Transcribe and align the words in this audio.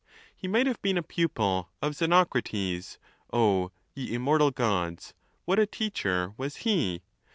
He 0.35 0.47
might 0.47 0.65
have 0.65 0.81
been 0.81 0.97
a 0.97 1.03
pupil 1.03 1.69
of 1.79 1.93
Xenocrates. 1.93 2.97
O 3.31 3.69
ye 3.93 4.15
immortal 4.15 4.49
Gods, 4.49 5.13
what 5.45 5.59
a 5.59 5.67
teacher 5.67 6.33
was 6.37 6.55
he 6.65 7.03